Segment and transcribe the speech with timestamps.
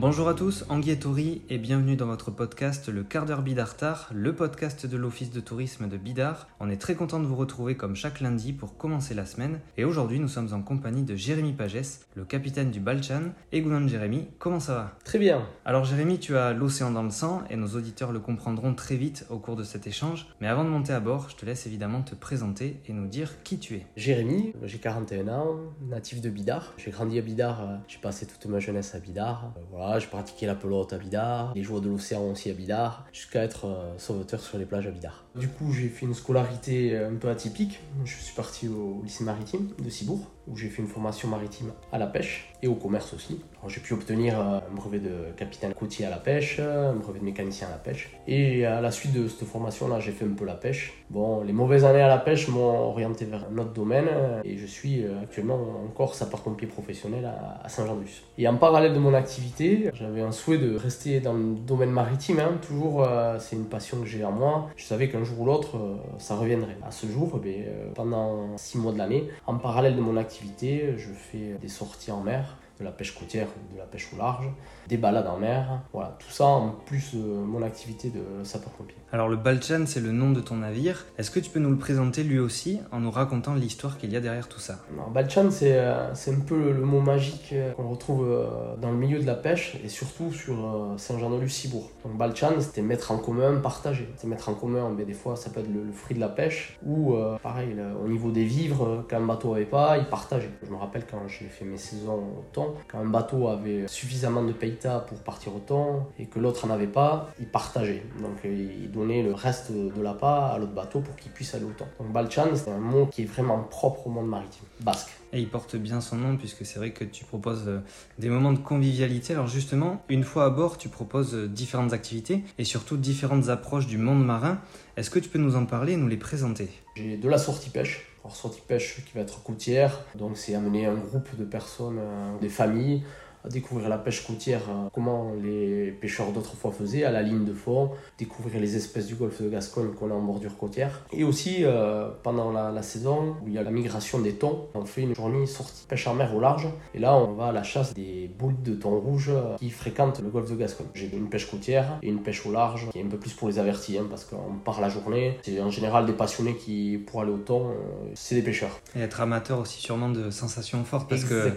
[0.00, 4.08] Bonjour à tous, Anguille et Tori et bienvenue dans votre podcast Le quart d'heure Bidartar,
[4.14, 6.46] le podcast de l'Office de tourisme de Bidart.
[6.60, 9.84] On est très content de vous retrouver comme chaque lundi pour commencer la semaine et
[9.84, 13.32] aujourd'hui nous sommes en compagnie de Jérémy Pagès, le capitaine du Balchan.
[13.50, 14.96] Et Gounan Jérémy, comment ça va?
[15.02, 15.44] Très bien.
[15.64, 19.26] Alors Jérémy, tu as l'océan dans le sang et nos auditeurs le comprendront très vite
[19.30, 20.28] au cours de cet échange.
[20.40, 23.42] Mais avant de monter à bord, je te laisse évidemment te présenter et nous dire
[23.42, 23.86] qui tu es.
[23.96, 25.56] Jérémy, j'ai 41 ans,
[25.90, 26.74] natif de Bidart.
[26.76, 29.54] J'ai grandi à Bidart, euh, j'ai passé toute ma jeunesse à Bidart.
[29.56, 33.06] Euh, Voilà, j'ai pratiqué la pelote à Bidart, les joueurs de l'océan aussi à Bidart,
[33.10, 35.24] jusqu'à être euh, sauveteur sur les plages à Bidart.
[35.34, 37.80] Du coup, j'ai fait une scolarité euh, un peu atypique.
[38.04, 41.96] Je suis parti au lycée maritime de Cibourg, où j'ai fait une formation maritime à
[41.96, 43.40] la pêche et au commerce aussi.
[43.66, 47.24] J'ai pu obtenir euh, un brevet de capitaine côtier à la pêche, un brevet de
[47.24, 48.10] mécanicien à la pêche.
[48.26, 51.04] Et à la suite de cette formation-là, j'ai fait un peu la pêche.
[51.10, 54.56] Bon, les mauvaises années à la pêche m'ont orienté vers un autre domaine euh, et
[54.56, 57.28] je suis euh, actuellement encore sapeur-pompier professionnel
[57.62, 58.22] à Saint-Jean-de-Luz.
[58.38, 62.40] Et en parallèle de mon activité, j'avais un souhait de rester dans le domaine maritime.
[62.40, 62.58] hein.
[62.66, 63.06] Toujours,
[63.38, 64.68] c'est une passion que j'ai en moi.
[64.76, 65.76] Je savais qu'un jour ou l'autre,
[66.18, 66.76] ça reviendrait.
[66.86, 67.64] À ce jour, eh
[67.94, 72.20] pendant six mois de l'année, en parallèle de mon activité, je fais des sorties en
[72.20, 74.46] mer de la pêche côtière ou de la pêche au large,
[74.88, 78.96] des balades en mer, voilà, tout ça en plus de mon activité de sapeur-pompier.
[79.12, 81.06] Alors le Balchan, c'est le nom de ton navire.
[81.18, 84.16] Est-ce que tu peux nous le présenter lui aussi en nous racontant l'histoire qu'il y
[84.16, 84.78] a derrière tout ça?
[84.94, 88.76] Alors, Balchan, c'est euh, c'est un peu le, le mot magique euh, qu'on retrouve euh,
[88.80, 91.90] dans le milieu de la pêche et surtout sur euh, Saint-Jean-de-Luz-Cibourg.
[92.04, 94.08] Donc Balchan, c'était mettre en commun, partager.
[94.16, 96.28] C'est mettre en commun, mais des fois, ça peut être le, le fruit de la
[96.28, 99.96] pêche ou, euh, pareil, le- au niveau des vivres, euh, quand un bateau avait pas,
[99.98, 100.50] il partageait.
[100.66, 104.42] Je me rappelle quand j'ai fait mes saisons au thon, quand un bateau avait suffisamment
[104.42, 108.04] de peita pour partir au thon et que l'autre en avait pas, il partageait.
[108.20, 111.64] Donc euh, il donnait le reste de l'appât à l'autre bateau pour qu'il puisse aller
[111.64, 111.86] au thon.
[111.98, 115.10] Donc Balchan, c'est un mot qui est vraiment propre au monde maritime, basque.
[115.32, 117.80] Et il porte bien son nom puisque c'est vrai que tu proposes euh,
[118.18, 119.34] des moments de convivialité.
[119.34, 123.86] Alors justement, une fois à bord, tu proposes euh, différentes activités et surtout différentes approches
[123.86, 124.58] du monde marin.
[124.98, 126.68] Est-ce que tu peux nous en parler et nous les présenter?
[126.96, 128.04] J'ai de la sortie pêche.
[128.24, 132.36] Alors sortie pêche qui va être côtière, donc c'est amener un groupe de personnes, euh,
[132.40, 133.04] des familles,
[133.44, 137.52] à découvrir la pêche côtière, euh, comment les pêcheurs d'autrefois faisaient, à la ligne de
[137.52, 141.04] fond, découvrir les espèces du golfe de Gascogne qu'on a en bordure côtière.
[141.12, 144.66] Et aussi, euh, pendant la, la saison où il y a la migration des thons,
[144.74, 147.52] on fait une journée sortie pêche en mer au large, et là on va à
[147.52, 150.86] la chasse des boules de thon rouge euh, qui fréquentent le golfe de Gascogne.
[150.94, 153.48] J'ai une pêche côtière et une pêche au large, qui est un peu plus pour
[153.48, 155.38] les avertis, hein, parce qu'on part la journée.
[155.42, 158.80] C'est en général des passionnés qui, pour aller au thon, euh, c'est des pêcheurs.
[158.96, 161.52] Et être amateur aussi sûrement de sensations fortes parce que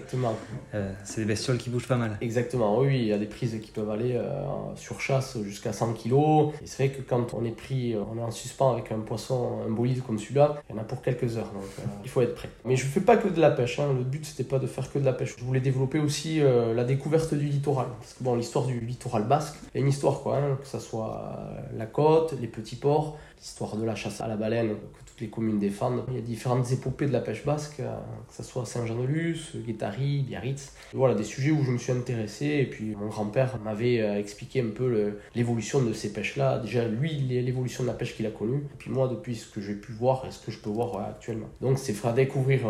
[0.73, 2.17] euh, c'est des bestioles qui bougent pas mal.
[2.21, 4.43] Exactement, oui, il y a des prises qui peuvent aller euh,
[4.75, 6.13] sur chasse jusqu'à 100 kg.
[6.61, 8.99] Et c'est vrai que quand on est pris, euh, on est en suspens avec un
[8.99, 12.09] poisson, un bolide comme celui-là, il y en a pour quelques heures, donc euh, il
[12.09, 12.49] faut être prêt.
[12.65, 13.93] Mais je fais pas que de la pêche, hein.
[13.95, 15.35] le but c'était pas de faire que de la pêche.
[15.37, 17.87] Je voulais développer aussi la découverte du littoral.
[17.99, 21.37] Parce que bon, l'histoire du littoral basque, a une histoire quoi, hein, que ce soit
[21.75, 25.59] la côte, les petits ports, l'histoire de la chasse à la baleine que les communes
[25.59, 26.03] défendent.
[26.09, 27.95] Il y a différentes épopées de la pêche basque, euh,
[28.27, 30.73] que ce soit Saint-Jean-de-Luz, Guétari, Biarritz.
[30.93, 34.61] Voilà, des sujets où je me suis intéressé et puis mon grand-père m'avait euh, expliqué
[34.61, 36.59] un peu l'évolution de ces pêches-là.
[36.59, 39.61] Déjà, lui, l'évolution de la pêche qu'il a connue, et puis moi, depuis ce que
[39.61, 41.47] j'ai pu voir et ce que je peux voir euh, actuellement.
[41.61, 42.61] Donc, c'est faire découvrir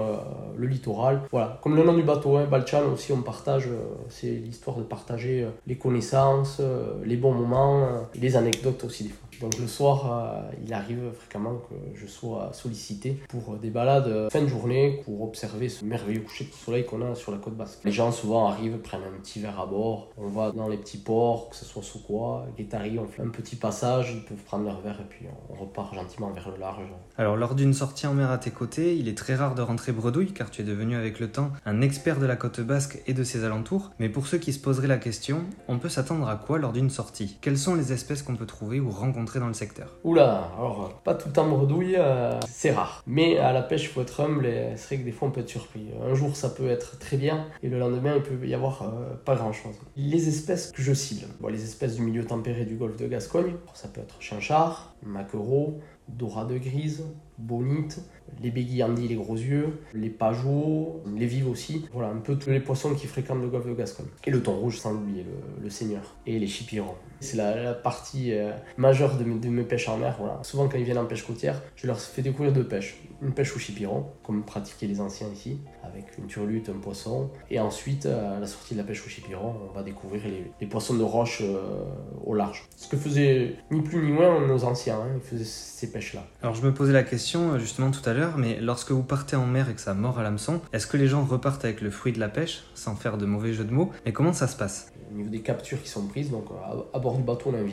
[0.57, 1.21] le littoral.
[1.31, 3.67] Voilà, comme le nom du bateau, hein, Balchan aussi, on partage,
[4.09, 6.61] c'est l'histoire de partager les connaissances,
[7.05, 9.30] les bons moments, les anecdotes aussi des fois.
[9.41, 14.41] Donc le soir, euh, il arrive fréquemment que je sois sollicité pour des balades fin
[14.41, 17.79] de journée pour observer ce merveilleux coucher de soleil qu'on a sur la côte basque.
[17.83, 20.99] Les gens souvent arrivent, prennent un petit verre à bord, on va dans les petits
[20.99, 24.79] ports, que ce soit Sokoa, Guétari, on fait un petit passage, ils peuvent prendre leur
[24.81, 26.83] verre et puis on repart gentiment vers le large.
[27.17, 29.91] Alors lors d'une sortie en mer à tes côtés, il est très rare de rentrer
[29.91, 33.15] bredouille car tu es devenu avec le temps un expert de la côte basque et
[33.15, 33.89] de ses alentours.
[33.97, 36.91] Mais pour ceux qui se poseraient la question, on peut s'attendre à quoi lors d'une
[36.91, 37.37] sortie?
[37.41, 39.30] Quelles sont les espèces qu'on peut trouver ou rencontrer?
[39.39, 43.03] Dans le secteur Oula, alors pas tout le temps bredouille, euh, c'est rare.
[43.07, 45.31] Mais à la pêche, il faut être humble et c'est vrai que des fois on
[45.31, 45.87] peut être surpris.
[46.03, 49.15] Un jour ça peut être très bien et le lendemain il peut y avoir euh,
[49.25, 49.75] pas grand chose.
[49.95, 53.87] Les espèces que je cible, les espèces du milieu tempéré du golfe de Gascogne, ça
[53.87, 57.03] peut être chinchard, maquereau, dorade grise,
[57.37, 58.01] bonite,
[58.41, 61.85] les béguillandis, les gros yeux, les pageaux, les vives aussi.
[61.93, 64.07] Voilà, un peu tous les poissons qui fréquentent le golfe de Gascogne.
[64.25, 66.15] Et le thon rouge, sans l'oublier, le, le seigneur.
[66.25, 66.95] Et les chipirons.
[67.19, 70.15] C'est la, la partie euh, majeure de mes, de pêches en mer.
[70.19, 70.39] Voilà.
[70.43, 73.01] Souvent, quand ils viennent en pêche côtière, je leur fais découvrir deux pêches.
[73.21, 77.29] Une pêche au chipiron, comme pratiquaient les anciens ici, avec une turlute, un poisson.
[77.51, 80.67] Et ensuite, à la sortie de la pêche au chipiron, on va découvrir les, les
[80.67, 81.83] poissons de roche euh,
[82.25, 82.63] au large.
[82.77, 84.95] Ce que faisaient ni plus ni moins nos anciens.
[84.99, 85.07] hein.
[85.15, 86.23] Ils faisaient ces pêches-là.
[86.43, 89.45] Alors je me posais la question justement tout à l'heure, mais lorsque vous partez en
[89.45, 92.13] mer et que ça mord à l'hameçon, est-ce que les gens repartent avec le fruit
[92.13, 93.91] de la pêche, sans faire de mauvais jeu de mots?
[94.05, 94.91] Mais comment ça se passe?
[95.11, 96.45] Au niveau des captures qui sont prises, donc
[96.93, 97.65] à, bord du bateau, on a un.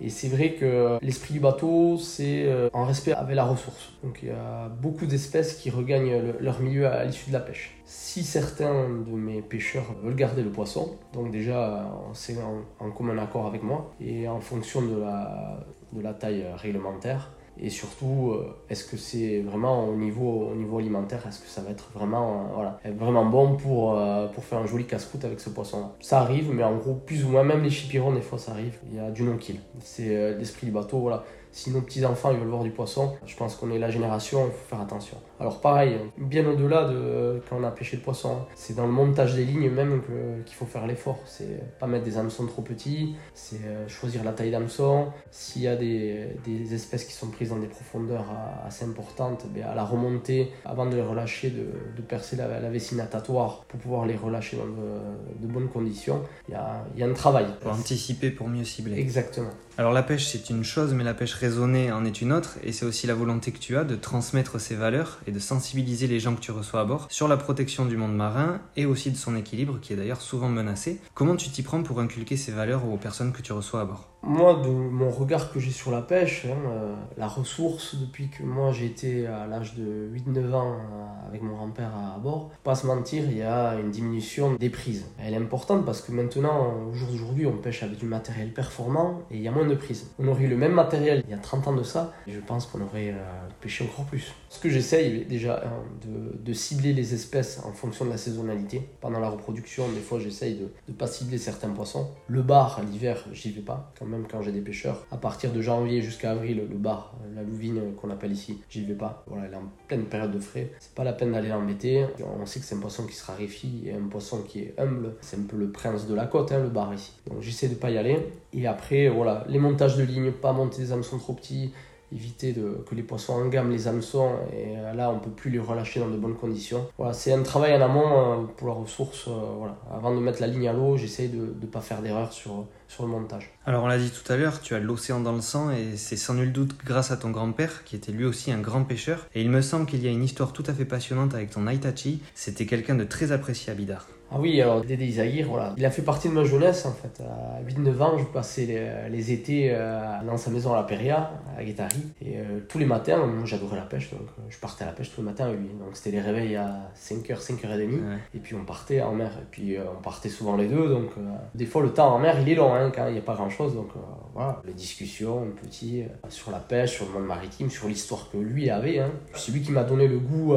[0.00, 3.92] Et c'est vrai que l'esprit du bateau, c'est en respect avec la ressource.
[4.02, 7.76] Donc il y a beaucoup d'espèces qui regagnent leur milieu à l'issue de la pêche.
[7.84, 12.36] Si certains de mes pêcheurs veulent garder le poisson, donc déjà c'est
[12.78, 18.54] en, commun accord avec moi, et en fonction de la taille réglementaire, et surtout, euh,
[18.70, 22.32] est-ce que c'est vraiment au niveau, au niveau alimentaire, est-ce que ça va être vraiment,
[22.32, 25.92] euh, voilà, vraiment bon pour, euh, pour faire un joli casse-croûte avec ce poisson-là?
[26.00, 28.78] Ça arrive, mais en gros, plus ou moins, même les chipirons, des fois, ça arrive.
[28.90, 29.60] Il y a du non-kill.
[29.80, 31.24] C'est l'esprit du bateau, voilà.
[31.52, 34.52] Si nos petits-enfants ils veulent voir du poisson, je pense qu'on est la génération, il
[34.52, 35.16] faut faire attention.
[35.40, 39.34] Alors pareil, bien au-delà de quand on a pêché le poisson, c'est dans le montage
[39.34, 40.02] des lignes même
[40.44, 41.18] qu'il faut faire l'effort.
[41.26, 45.08] C'est pas mettre des hameçons trop petits, c'est euh, choisir la taille d'hameçon.
[45.30, 48.26] S'il y a des, des, espèces qui sont prises dans des profondeurs
[48.66, 51.66] assez importantes, ben, à la remontée, avant de les relâcher, de,
[51.96, 56.22] de percer la, la, vessie natatoire pour pouvoir les relâcher dans de, de bonnes conditions,
[56.48, 57.46] il y a, y a un travail.
[57.60, 58.98] Pour anticiper, pour mieux cibler.
[58.98, 59.50] Exactement.
[59.76, 62.72] Alors la pêche c'est une chose, mais la pêche raisonnée en est une autre, et
[62.72, 66.20] c'est aussi la volonté que tu as de transmettre ces valeurs et de sensibiliser les
[66.20, 69.16] gens que tu reçois à bord sur la protection du monde marin et aussi de
[69.16, 71.00] son équilibre qui est d'ailleurs souvent menacé.
[71.14, 74.17] Comment tu t'y prends pour inculquer ces valeurs aux personnes que tu reçois à bord?
[74.22, 78.42] Moi, de mon regard que j'ai sur la pêche, hein, euh, la ressource, depuis que
[78.42, 82.74] moi j'ai été à l'âge de 8-9 ans euh, avec mon grand-père à, bord, pas
[82.74, 85.06] se mentir, il y a une diminution des prises.
[85.18, 89.22] Elle est importante parce que maintenant, au jour d'aujourd'hui, on pêche avec du matériel performant
[89.30, 90.10] et il y a moins de prises.
[90.18, 92.40] On aurait eu le même matériel il y a 30 ans de ça, et je
[92.40, 94.32] pense qu'on aurait euh, pêché encore plus.
[94.48, 95.70] Ce que j'essaye déjà hein,
[96.04, 98.88] de, de, cibler les espèces en fonction de la saisonnalité.
[99.00, 102.08] Pendant la reproduction, des fois j'essaye de ne pas cibler certains poissons.
[102.26, 105.06] Le bar, l'hiver, j'y vais pas même quand j'ai des pêcheurs.
[105.10, 108.94] À partir de janvier jusqu'à avril, le bar, la louvine qu'on appelle ici, j'y vais
[108.94, 109.24] pas.
[109.26, 110.70] Voilà, elle est en pleine période de frais.
[110.80, 112.06] C'est pas la peine d'aller l'embêter.
[112.40, 115.14] On sait que c'est un poisson qui se raréfie et un poisson qui est humble.
[115.20, 117.12] C'est un peu le prince de la côte, hein, le bar ici.
[117.28, 118.18] Donc j'essaie de pas y aller.
[118.52, 121.72] Et après, voilà, les montages de ligne, pas monter des hameçons trop petits
[122.12, 126.08] éviter que les poissons engament les hameçons et là on peut plus les relâcher dans
[126.08, 126.86] de bonnes conditions.
[126.96, 129.26] Voilà, c'est un travail en amont euh, pour la ressource.
[129.28, 129.76] Euh, voilà.
[129.92, 133.04] Avant de mettre la ligne à l'eau, j'essaye de ne pas faire d'erreur sur, sur
[133.04, 133.50] le montage.
[133.66, 136.16] Alors on l'a dit tout à l'heure, tu as l'océan dans le sang et c'est
[136.16, 139.42] sans nul doute grâce à ton grand-père qui était lui aussi un grand pêcheur et
[139.42, 142.20] il me semble qu'il y a une histoire tout à fait passionnante avec ton Aitachi.
[142.34, 144.06] C'était quelqu'un de très apprécié à Bidar.
[144.30, 145.72] Ah oui, alors Dédé Isaguirre, voilà.
[145.78, 147.22] Il a fait partie de ma jeunesse en fait.
[147.22, 151.64] À 8-9 ans, je passais les, étés euh, dans sa maison à la Peria, à
[151.64, 152.02] Guétari.
[152.20, 154.92] Et euh, tous les matins, moi j'adorais la pêche, donc euh, je partais à la
[154.92, 155.68] pêche tous les matins avec lui.
[155.68, 158.00] Donc c'était les réveils à 5h, 5h30.
[158.34, 159.30] Et puis on partait en mer.
[159.40, 160.88] Et puis on partait souvent les deux.
[160.88, 161.12] Donc
[161.54, 163.50] des fois le temps en mer il est long hein, il n'y a pas grand
[163.50, 163.74] chose.
[163.74, 163.88] Donc
[164.34, 168.38] voilà, les discussions, un petit, sur la pêche, sur le monde maritime, sur l'histoire que
[168.38, 168.98] lui avait.
[168.98, 169.10] Hein.
[169.34, 170.54] C'est lui qui m'a donné le goût,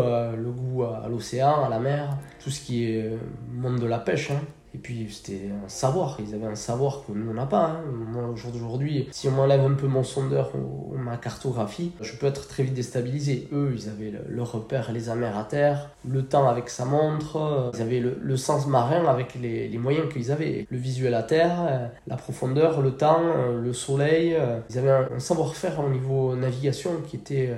[0.51, 3.17] goût à l'océan, à la mer, tout ce qui est
[3.53, 4.31] monde de la pêche.
[4.31, 4.41] Hein.
[4.73, 7.65] Et puis c'était un savoir, ils avaient un savoir que nous on n'a pas.
[7.65, 7.81] Hein.
[7.91, 12.15] Moi au jour d'aujourd'hui, si on m'enlève un peu mon sondeur ou, ma cartographie, je
[12.15, 13.47] peux être très vite déstabilisé.
[13.51, 17.81] Eux, ils avaient le, repère les amers à terre, le temps avec sa montre, ils
[17.81, 20.65] avaient le, sens marin avec les, les moyens qu'ils avaient.
[20.69, 24.33] Le visuel à terre, euh, la profondeur, le temps, euh, le soleil.
[24.33, 27.55] Euh, ils avaient un, savoir-faire au niveau navigation qui était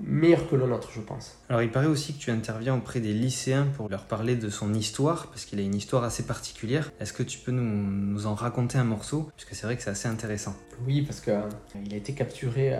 [0.00, 1.38] meilleur que le nôtre, je pense.
[1.48, 4.74] Alors il paraît aussi que tu interviens auprès des lycéens pour leur parler de son
[4.74, 6.39] histoire, parce qu'il a une histoire assez particulière
[7.00, 9.30] est-ce que tu peux nous, en raconter un morceau?
[9.36, 10.54] Puisque c'est vrai que c'est assez intéressant.
[10.86, 12.76] Oui, parce qu'il euh, a été capturé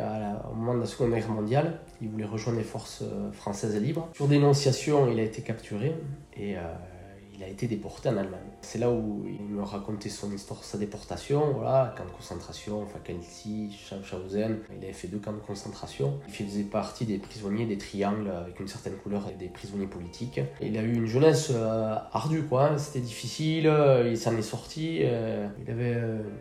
[0.50, 1.80] au moment de la Seconde Guerre mondiale.
[2.02, 4.08] Il voulait rejoindre les forces euh, françaises libres.
[4.14, 5.94] Sur dénonciation, il a été capturé
[6.36, 6.60] et euh,
[7.40, 8.40] il a été déporté en Allemagne.
[8.60, 13.72] C'est là où il me racontait son histoire, sa déportation, voilà, camp de concentration, Fakelti,
[13.72, 14.58] Schaffhausen.
[14.76, 16.20] Il avait fait deux camps de concentration.
[16.28, 20.40] Il faisait partie des prisonniers des triangles avec une certaine couleur et des prisonniers politiques.
[20.60, 22.72] Il a eu une jeunesse euh, ardue, quoi.
[22.72, 22.78] Hein.
[22.78, 24.98] C'était difficile, euh, il s'en est sorti.
[25.00, 25.98] Euh, il avait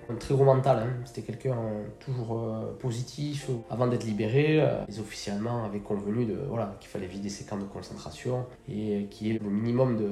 [0.09, 0.79] un très gros mental.
[0.79, 1.01] Hein.
[1.05, 1.55] C'était quelqu'un
[1.99, 2.37] toujours
[2.79, 3.49] positif.
[3.69, 7.57] Avant d'être libéré, les officiers allemands avaient convenu de, voilà, qu'il fallait vider ces camps
[7.57, 10.09] de concentration et qu'il y ait le minimum de,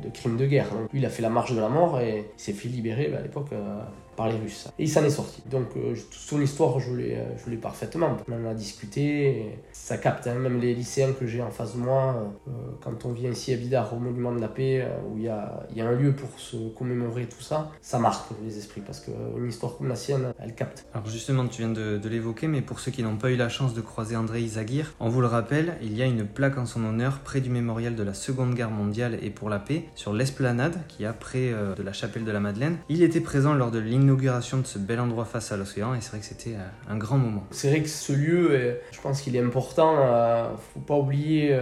[0.00, 0.70] de de guerre.
[0.70, 3.18] Donc lui, il a fait la marche de la mort et s'est fait libérer bah,
[3.18, 3.82] à l'époque euh,
[4.18, 4.66] par les Russes.
[4.80, 5.42] Et il s'en est sorti.
[5.48, 8.16] Donc euh, son histoire, je l'ai, euh, je l'ai parfaitement.
[8.28, 10.26] On en a discuté, ça capte.
[10.26, 10.34] Hein.
[10.34, 12.34] même les lycéens que j'ai en face de moi,
[12.82, 15.64] quand on vient ici à Bidar, au Monument de la Paix, où il y a,
[15.78, 19.88] un lieu pour se commémorer tout ça, ça marque les esprits parce qu'une histoire comme
[19.88, 20.84] la sienne, elle capte.
[20.92, 23.74] Alors justement, tu viens de, l'évoquer, mais pour ceux qui n'ont pas eu la chance
[23.74, 26.84] de croiser André Izagir, on vous le rappelle, il y a une plaque en son
[26.84, 30.76] honneur près du mémorial de la Seconde Guerre mondiale et pour la paix sur l'esplanade
[30.88, 32.78] qui est près de la chapelle de la Madeleine.
[32.88, 33.78] Il était présent lors de
[34.16, 36.56] de ce bel endroit face à l'océan et c'est vrai que c'était
[36.88, 37.44] un grand moment.
[37.50, 41.58] C'est vrai que ce lieu, je pense qu'il est important, faut pas oublier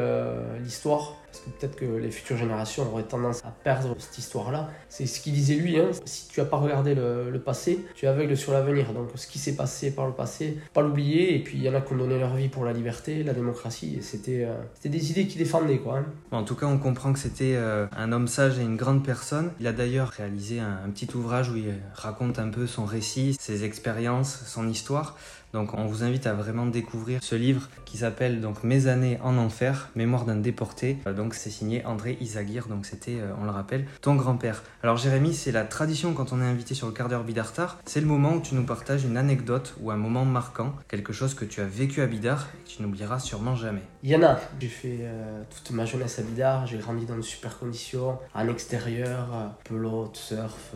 [0.62, 4.70] l'histoire parce que peut-être que les futures générations auraient tendance à perdre cette histoire-là.
[4.88, 5.90] C'est ce qu'il disait lui, hein.
[6.04, 8.92] si tu n'as pas regardé le, passé, tu es aveugle sur l'avenir.
[8.92, 11.34] Donc ce qui s'est passé par le passé, pas l'oublier.
[11.34, 13.34] Et puis il y en a qui ont donné leur vie pour la liberté, la
[13.34, 15.78] démocratie, et c'était euh, des idées qu'il défendait.
[15.78, 16.06] Quoi, hein.
[16.30, 19.50] En tout cas, on comprend que c'était euh, un homme sage et une grande personne.
[19.60, 23.64] Il a d'ailleurs réalisé un petit ouvrage où il raconte un peu son récit, ses
[23.64, 25.16] expériences, son histoire.
[25.56, 29.38] Donc on vous invite à vraiment découvrir ce livre qui s'appelle donc Mes années en
[29.38, 30.98] enfer, mémoire d'un déporté.
[31.06, 34.62] Euh, donc c'est signé André Isagir, donc c'était, euh, on le rappelle, ton grand-père.
[34.82, 38.02] Alors Jérémy, c'est la tradition quand on est invité sur le quart d'heure Bidartar, c'est
[38.02, 41.46] le moment où tu nous partages une anecdote ou un moment marquant, quelque chose que
[41.46, 43.82] tu as vécu à Bidar et que tu n'oublieras sûrement jamais.
[44.02, 44.28] Il.
[44.60, 48.48] J'ai fait euh, toute ma jeunesse à Bidar, j'ai grandi dans de super conditions, en
[48.48, 50.74] extérieur, pelote, surf,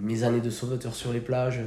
[0.00, 1.60] mes années de sauveteur sur les plages.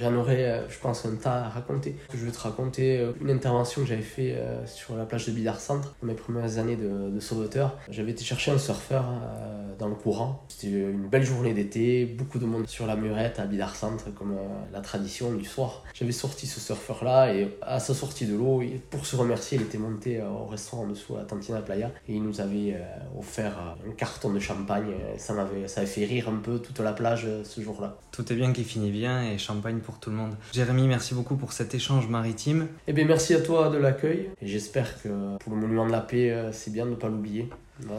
[0.00, 1.81] J'en aurais, je pense, un tas à raconter
[2.14, 5.32] je vais te raconter euh, une intervention que j'avais fait euh, sur la plage de
[5.32, 7.78] Bidar Centre, dans mes premières années de, sauveteur.
[7.88, 10.44] J'avais été chercher un surfeur euh, dans le courant.
[10.48, 14.36] C'était une belle journée d'été, beaucoup de monde sur la murette à Bidar Centre, comme
[14.72, 15.84] la tradition du soir.
[15.94, 19.78] J'avais sorti ce surfeur-là et à sa sortie de l'eau, pour se remercier, il était
[19.78, 22.76] monté au restaurant en dessous à Tantina Playa et il nous avait
[23.18, 24.92] offert un carton de champagne.
[25.16, 27.96] Ça m'avait, ça avait fait rire un peu toute la plage ce jour-là.
[28.10, 30.34] Tout est bien qui finit bien et champagne pour tout le monde.
[30.52, 32.68] Jérémy, merci beaucoup pour cette échange maritime.
[32.86, 34.30] Eh bien, merci à toi de l'accueil.
[34.40, 37.08] Et j'espère que pour le Monument de la Paix, euh, c'est bien de ne pas
[37.08, 37.48] l'oublier.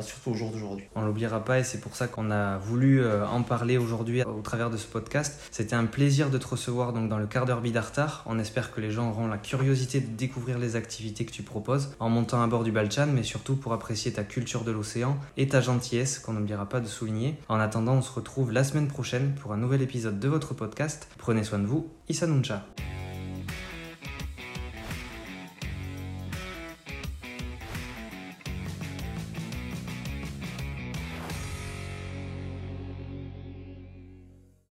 [0.01, 0.85] surtout au jour d'aujourd'hui.
[0.95, 4.41] On l'oubliera pas et c'est pour ça qu'on a voulu euh, en parler aujourd'hui au
[4.41, 5.39] travers de ce podcast.
[5.51, 8.23] C'était un plaisir de te recevoir donc dans le quart d'heure Bidartar.
[8.25, 11.95] On espère que les gens auront la curiosité de découvrir les activités que tu proposes
[11.99, 15.47] en montant à bord du Balchan, mais surtout pour apprécier ta culture de l'océan et
[15.47, 17.35] ta gentillesse qu'on n'oubliera pas de souligner.
[17.49, 21.07] En attendant, on se retrouve la semaine prochaine pour un nouvel épisode de votre podcast.
[21.17, 21.89] Prenez soin de vous.
[22.07, 22.65] Issa Nuncha.